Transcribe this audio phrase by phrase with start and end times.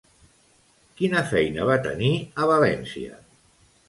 [1.01, 2.09] Quina feina va tenir
[2.41, 3.21] a València?